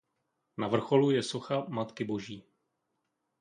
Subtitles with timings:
[0.57, 2.43] Na vrcholu je socha Matky Boží.